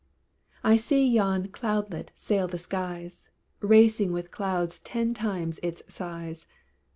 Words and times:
I 0.63 0.77
see 0.77 1.07
yon 1.07 1.49
cloudlet 1.49 2.09
sail 2.15 2.47
the 2.47 2.57
skies, 2.57 3.29
Racing 3.59 4.11
with 4.11 4.31
clouds 4.31 4.79
ten 4.79 5.13
times 5.13 5.59
its 5.61 5.83
size. 5.93 6.47